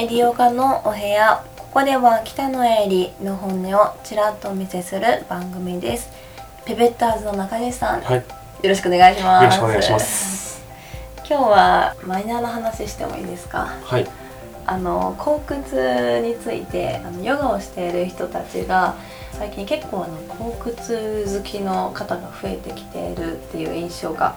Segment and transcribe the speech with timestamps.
[0.00, 6.08] エリオガのお部屋ここでは北野エリの本音をちらっとお見せする番組です。
[6.64, 8.22] ペペッターズの中西さん、はい、よ
[8.62, 9.42] ろしくお願いします。
[9.42, 10.62] よろしくお願いします。
[11.28, 13.66] 今日はマイナーな話してもいいですか？
[13.82, 14.06] はい。
[14.66, 18.94] あの後屈についてあのヨガをしている人たちが
[19.32, 24.36] 最近結構あの後屈好きの方が増えてきているっていう印象が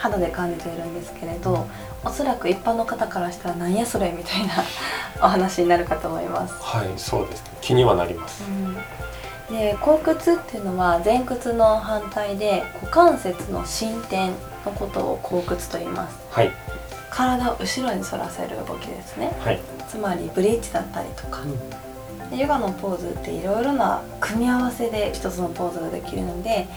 [0.00, 1.66] 肌で感じているんですけれど
[2.02, 4.54] おそらく一般の方からしたらなんやそれみたいな
[5.22, 6.54] お話になるかと思います。
[6.60, 7.50] はいそうですね。
[7.60, 8.42] 気にはなります。
[8.48, 14.32] うん、で後屈っていうのは前屈の反対で股関節の伸展
[14.64, 16.16] のことを後屈と言います。
[16.30, 16.50] はい。
[17.10, 19.36] 体を後ろに反らせる動きですね。
[19.44, 21.40] はい、つまりブリッジだったりとか。
[22.30, 26.68] でヨガのポーズっていろいろな組み合わせで一つのポーズができるので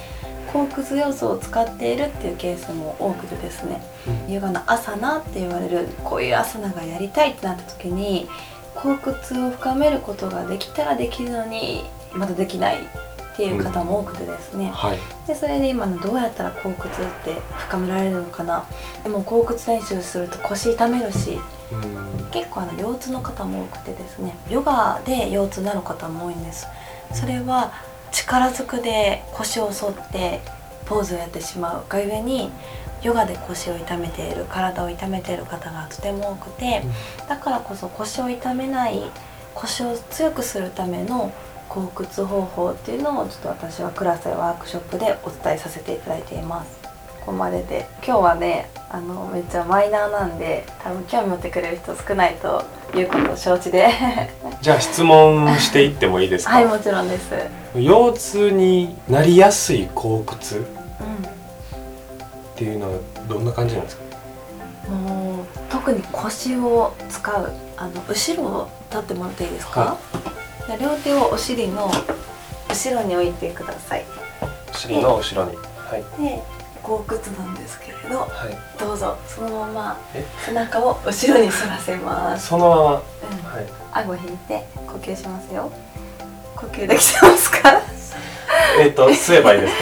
[0.52, 3.82] 後屈要素を使っているっていうケースも多くてですね
[4.28, 4.34] うん。
[4.34, 8.28] ヨガのアサナって言われるこういうアサナがやりたいってなった時に
[8.76, 11.84] 後屈を深めることができたらできるのに
[12.14, 12.78] まだできない
[13.34, 14.98] っていう方も多くてですね、はい。
[15.26, 18.66] でそれで今のどうやったら後屈って深められるのかな。
[19.04, 21.40] でも後屈練習すると腰痛めるし
[21.72, 22.30] うん。
[22.30, 24.36] 結構あの腰痛の方も多くてですね。
[24.50, 26.68] ヨガで腰痛になる方も多いんです。
[27.12, 27.74] それは
[28.14, 30.40] 力ずくで腰を反って
[30.86, 32.52] ポーズをやってしまうがゆえに
[33.02, 36.82] ヨガで腰を痛めている体を痛めている方がとても多くて
[37.28, 39.02] だからこそ腰を痛めない
[39.54, 41.34] 腰を強くするための
[41.70, 46.84] 後屈方法っていうのをちょっと私はクラスやワークショップでお伝えさせていただいています。
[47.20, 53.90] ここまでで今日はねあのめっちゃマイナーなんで多分興味持ってくれる人少ないということを承知で。
[54.62, 57.32] じゃあ質問していってもいいですか、はいもちろんです、
[57.76, 60.64] 腰痛になりやすい後屈っう
[62.56, 64.04] ていうのはどんな感じなんですか？
[64.92, 69.98] ん、もう特に腰を使うあの後ろを立ってもらっていいですか、は
[70.68, 71.92] じゃあ両手をお尻の
[72.70, 74.06] 後ろに置いてください。
[74.72, 75.58] お尻の後ろに。
[75.58, 76.04] はい。
[76.22, 76.44] で
[76.84, 78.58] 後屈なんですけれどはい。
[78.80, 79.18] どうぞ。
[79.28, 80.24] そのままえ？
[80.46, 82.84] 背中を後ろに反らせます、そのまま。
[82.84, 83.66] うん、はい。
[83.94, 85.72] 顎引いて呼吸しますよ
[86.64, 87.82] 呼吸できてますか？
[88.80, 89.74] えっ、と吸えばいいです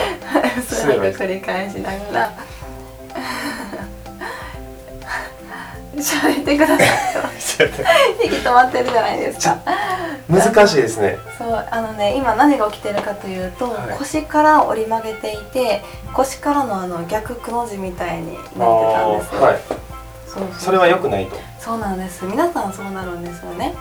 [0.72, 0.82] か？
[0.82, 2.32] それを繰り返しながら。
[5.94, 7.22] 喋ってくださいよ。
[8.24, 9.58] 息止まってるじゃないですか。
[10.28, 11.18] 難しいですね。
[11.38, 13.98] そうあのね今何が起きてるかというと、はい。
[13.98, 19.60] 腰から折り曲げていて腰からのあの逆くの字みたいになってたんですよ、はい。
[20.28, 20.48] そうそう。
[20.58, 21.38] それは良くないと。
[21.60, 22.24] そうなんです。
[22.26, 23.76] 皆さんそうなるんですよね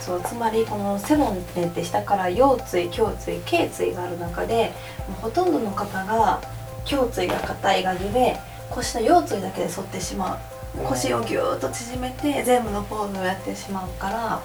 [0.00, 4.72] そうつまりこの背骨って下から腰椎胸椎頸椎がある中で
[5.08, 6.40] もうほとんどの方が
[6.90, 8.36] 胸椎が硬いがゆえ
[8.70, 10.38] 腰の腰椎だけで反ってしまう。
[10.84, 14.40] 腰をぎゅーっと縮めて全部のポーズをやってしまうから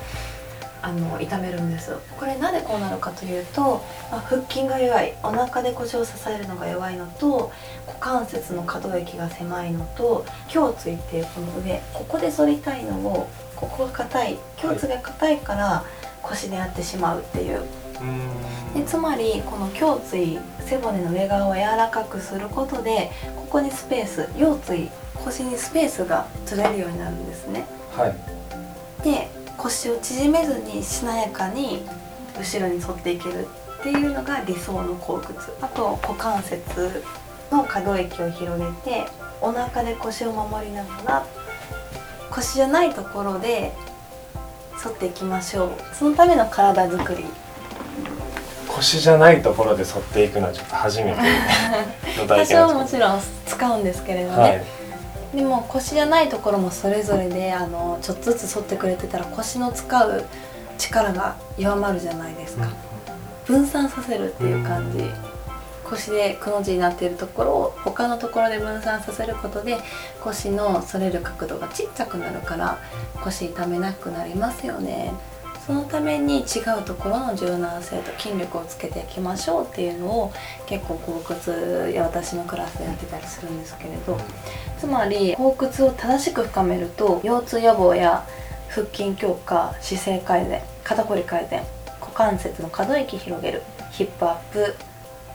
[0.81, 1.95] あの痛めるんです。
[2.19, 5.13] これなぜこうなるかというと、まあ、腹筋が弱い。
[5.23, 7.51] お腹で腰を支えるのが弱いのと
[7.87, 11.81] 股関節の可動域が狭いのと胸椎っていうこの上。
[11.93, 15.83] ここで反りたいのをここが硬い胸椎が硬いから
[16.21, 17.63] 腰でやってしまうっていう。
[18.01, 18.73] うん。
[18.73, 24.89] でつまりこの胸椎背骨の上側を柔らかくすることでここにスペース腰椎
[25.23, 27.65] 腰にスペースが取れるようになるんですね。
[27.95, 28.15] はい。
[29.03, 31.83] で腰を縮めずにしなやかに
[32.37, 33.47] 後ろに反っていける
[33.79, 37.03] っていうのが理想の後屈あと股関節
[37.51, 39.05] の可動域を広げて
[39.41, 41.25] お腹で腰を守りながら
[42.35, 43.71] 腰じゃないところで
[44.73, 45.71] 反っていきましょう。
[45.93, 47.23] そのための体づくり。
[48.67, 51.21] 腰じゃないところで反っていくのはちょっと初めて
[52.19, 54.63] の体 多少験なんですもちろん使うんですけれどね、はい。
[55.33, 60.25] でも腰じゃないところもそれぞれであのちょっとずつ反ってくれてたら腰の使う
[60.77, 62.67] 力が弱まるじゃないですか、
[63.45, 65.34] 分散させるっていう感じ、うん
[65.85, 69.77] 腰でくの字になっているところを他のところで分散させることで
[70.21, 72.79] 腰の反れる角度がちっちゃくなるから
[73.23, 75.13] 腰痛めなくなりますよね。
[75.65, 80.31] そのために違うところの柔軟性と筋力をつけていきましょうっていうのを
[80.67, 84.19] 結構後屈や私のクラスでやってたりするんですけれど
[84.77, 88.27] つまり後屈を正しく深めると腰痛予防や
[88.69, 91.63] 腹筋強化姿勢改善肩こり改善
[91.99, 94.75] 股関節の可動域広げるヒップアップ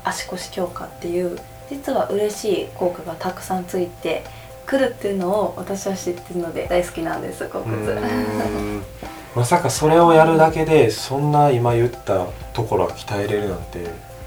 [0.05, 1.39] 足腰強化っていう
[1.69, 4.25] 実は嬉しい効果がたくさんついて
[4.67, 8.83] くるっていうのを私は知ってるので大好きなんです後う屈ーん。
[9.35, 13.79] まさかそれをやるだけでそんな今言ったところが鍛えれるなんて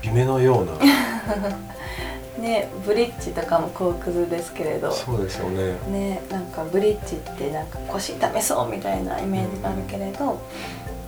[0.02, 0.74] 夢のような。
[2.40, 4.92] ねブリッジとかも後屈ですけれど。
[4.92, 5.76] そうですよね。
[5.90, 10.40] ねなんかブリッジってなんか腰痛めそうみたいなイメージがあるけれど、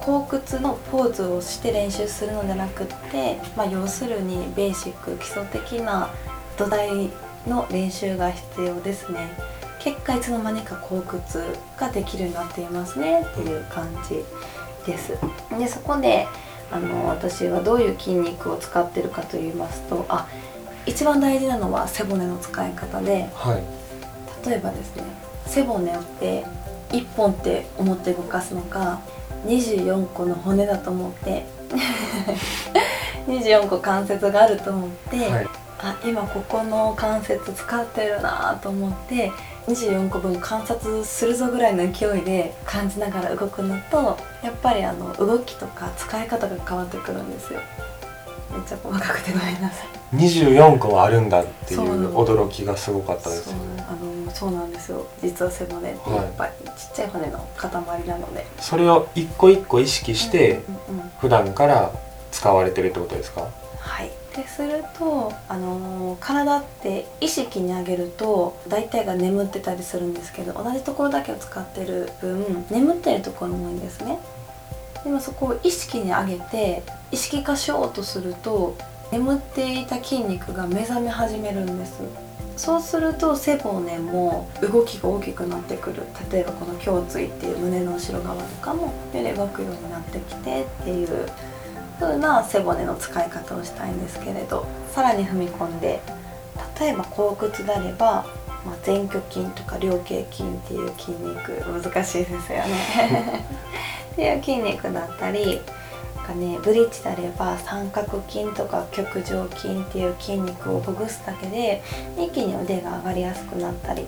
[0.06, 6.10] 後屈のポーズをして練習するのではなくって、まあ、要するにベーシック基礎的な
[6.58, 7.10] 土台
[7.48, 9.30] の練習が必要ですね。
[9.80, 11.44] 結果いつの間にか後屈
[11.78, 14.24] ができるようになっていますねっていう感じ
[14.86, 15.18] です。
[15.58, 16.28] でそこで
[16.72, 20.28] あの私はどういう筋肉を使ってるかと言いますとあ
[20.86, 23.64] 一番大事なのは背骨の使い方ではい。
[24.48, 25.04] 例えばですね
[25.48, 26.46] 背骨って
[26.90, 29.02] 1本って思って動かすのか
[29.46, 31.46] 24個の骨だと思って。
[33.28, 35.48] 24個関節があると思って、はい。
[35.80, 39.32] あ今ここの関節使ってるなと思って。
[39.68, 47.60] 24個分観察するぞぐらいの勢いで感じながら動くのとやっぱりあの動きとか使い方が変わってくるんですよ。
[48.52, 49.88] めっちゃ細かくてごめんなさい。
[50.16, 53.75] 24個あるんだっていそうう驚きがすごかったですそうあの
[54.36, 55.08] そうなんですよ。
[55.24, 57.72] 実は背骨ってやっぱりちっちゃい骨の塊
[58.06, 60.60] なので、それを一個一個意識して
[61.20, 61.92] 普段から
[62.32, 63.48] 使われてるってことですか？
[63.80, 64.12] はい。
[64.36, 74.20] でするとあのー体って意識に上げると大体が眠ってたりするんですけど同じところだけを使ってる分眠ってるところも多いんですね。
[75.06, 78.76] でもそこを意識に上げて意識化しようとすると
[79.12, 82.00] 眠っていた筋肉が目覚め始めるんです
[82.58, 86.04] そうすると背骨も動きが大きくなってくる。
[86.32, 91.30] 例えばこの胸椎っていう胸の後ろ側とかもより動くようになってきてっていう
[92.00, 96.02] 風な背骨の使い方をしたいんですけれどさらに踏み込んで
[96.80, 98.26] 例えば後屈であれば、
[98.66, 103.46] まあ、前鋸筋とか両頸筋っていう筋肉難しいですよね。
[104.14, 105.62] っていう筋肉だったり
[106.26, 111.84] かねブリッジであれば三角筋とか極上筋っていう筋肉をほぐすだけで
[112.18, 114.06] 一気に腕が上がりやすくなったり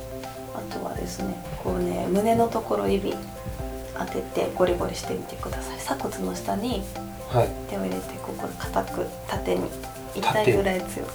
[0.56, 3.14] あとはですねこうね胸のところ指
[3.98, 5.78] 当ててゴリゴリしてみてください。
[5.78, 6.84] 鎖骨の下に
[7.30, 7.50] はい。
[7.70, 9.70] 手を入れてここ硬く縦に
[10.16, 11.12] 痛いぐらい強く。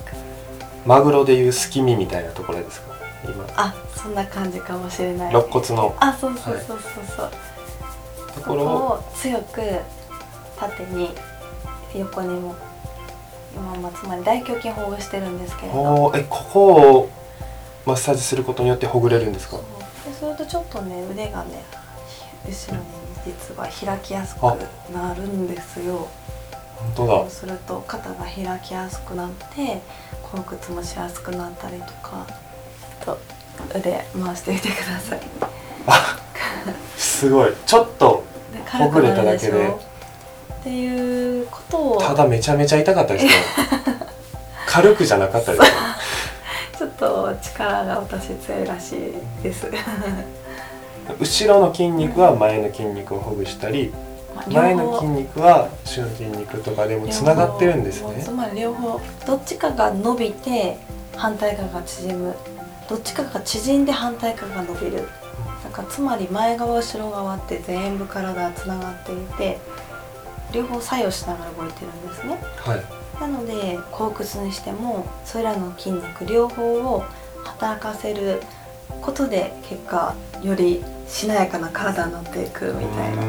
[0.84, 2.92] マグロでいうすき身みたいなところですか？
[3.24, 3.46] 今。
[3.56, 5.34] あそんな感じかもしれない。
[5.34, 5.94] 肋骨の。
[6.00, 6.80] あそうそうそうそう
[7.16, 7.30] そう、
[8.34, 9.60] こことこを強く
[10.68, 11.10] 縦に
[11.94, 12.54] 横にも
[13.54, 15.78] 今まあつまり大胸筋ほぐしてるんですけれど。
[15.78, 16.66] おーえここ
[17.00, 17.10] を
[17.84, 19.56] マッサージすることによってほぐれるんですか？
[19.56, 19.62] で
[20.18, 21.64] それとちょっとね腕がね
[22.46, 22.84] 後ろに
[23.26, 24.42] 実は開きやすく
[24.92, 26.08] なるんですよ。
[26.76, 27.12] 本当だ。
[27.20, 29.80] そうすると肩が開きやすくなって
[30.22, 32.26] 後屈もしやすくなったりとか。
[33.04, 33.18] と
[33.74, 35.20] 腕回してみてください。
[36.96, 37.52] すごい。
[37.66, 39.76] ちょっとでほぐれただけで
[40.62, 42.00] っていうことを。
[42.00, 43.32] ただめちゃめちゃ痛かったですね
[44.66, 45.68] 軽くじゃなかったですね
[46.78, 49.12] ちょっと力が私強いらしい
[49.42, 49.66] です。
[51.18, 53.92] 後ろの筋肉は前の筋肉をほぐしたり
[54.34, 58.22] まあ前の筋肉は後ろの筋肉とかでもつながってるんですね。
[58.22, 59.00] つまり両方。
[59.26, 60.78] どっちかが伸びて
[61.16, 62.34] 反対側が縮む。
[62.88, 65.08] どっちかが縮んで反対側が伸びる。
[65.64, 69.58] だからつまり前側後ろ側って全部体がつながっていて
[70.52, 72.38] 両方作用しながら動いてるんですね。
[72.56, 73.02] はい。
[73.20, 77.04] なので後屈にしてもそれらの筋肉両方を
[77.44, 78.42] 働かせる
[79.00, 83.22] ことで結果よりしなやかな体になってくるみたいうな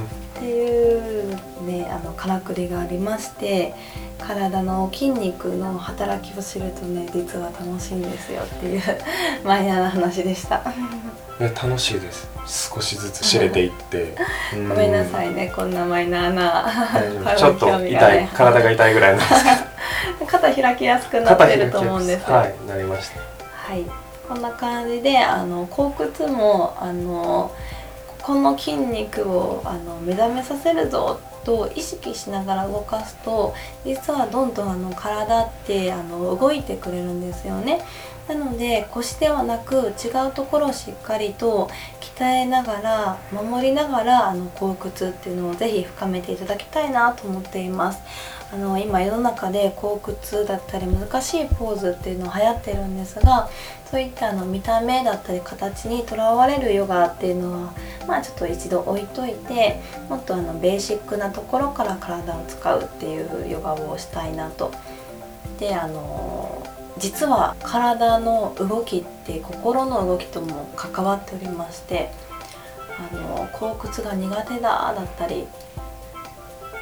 [0.00, 0.99] っていう
[1.62, 3.74] ねあのからくりがありまして
[4.18, 8.82] 体の筋肉の働きを知るとね実は楽しいんですよっていう
[9.44, 10.62] マイナーな話でした。
[11.40, 12.28] いや楽しいです。
[12.46, 14.14] 少しずつ知れていって。
[14.68, 16.66] ごめんなさいいねこんなマイナーな
[17.36, 18.28] ちょっと痛い。
[18.28, 19.44] 体が痛いぐらいなんです
[20.18, 22.36] け肩開きやすくどなってると思うんですよ。
[22.36, 23.20] はいなりました。
[23.70, 23.84] はい、
[24.28, 27.50] こんな感じであの後屈もあの
[28.22, 33.54] この筋肉をあの目覚めさせるぞと意識しながら動かすと
[33.84, 37.84] 実はどんどんあの体ってあの動いてくれるんですよね。
[38.28, 41.68] なので腰ではなく違うところをしっかりと
[42.00, 48.00] 鍛えながら守りながらあの後屈っていうのをぜひ深めていただきたいなと思っています。
[48.52, 53.48] あの今世の中で後屈だったり難しいポーズっていうの流行ってるんですが
[53.88, 57.72] そういったあの見た目だったり形にとらわれるヨガっていうのは
[58.06, 64.72] まあちょっと一度置いといてもっとあのベーシックなところから体を使うっていうヨガをしたいなと。
[65.58, 66.66] であの
[66.98, 72.10] 実は体の動きって心の動きとも関わっておりまして
[73.12, 75.46] あの後屈が苦手だだったり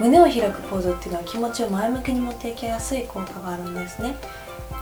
[0.01, 4.17] 胸を開くポーズっていうのは気持ちを前向きに持っていきやすい効果があるんですね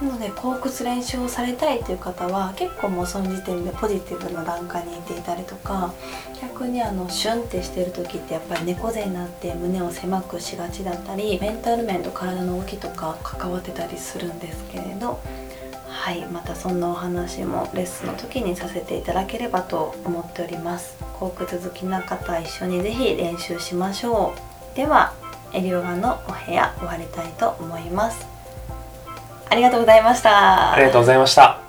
[0.01, 5.93] なので後屈練習をされたいという方は結構もうその時点でポジティブな段階にいていたりとか
[6.41, 15.19] 逆にあのシュンってしてる時ってやっぱり猫背になって胸を狭くしがちだったりメンタル面と体の動きとか関わってたりするんですけれど
[15.89, 20.97] はいまたそんなお話もレッスンの時にさせていただければと思っております。
[21.19, 24.35] 後屈好きな方一緒にぜひ練習しましょ
[24.73, 24.77] う。
[24.77, 25.15] では
[25.53, 28.36] エリオガのお部屋終わりたいと思います。
[29.49, 30.73] ありがとうございました。
[30.73, 31.66] ありがとうございました。